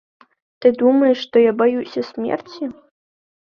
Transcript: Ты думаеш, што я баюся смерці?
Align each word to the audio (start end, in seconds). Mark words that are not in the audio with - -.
Ты 0.63 0.71
думаеш, 0.81 1.17
што 1.25 1.43
я 1.49 1.53
баюся 1.61 2.01
смерці? 2.09 2.71